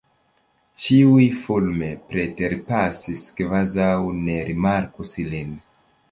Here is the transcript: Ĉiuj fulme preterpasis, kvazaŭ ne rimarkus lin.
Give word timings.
Ĉiuj 0.83 1.25
fulme 1.41 1.89
preterpasis, 2.13 3.25
kvazaŭ 3.41 3.91
ne 4.23 4.39
rimarkus 4.47 5.13
lin. 5.35 5.53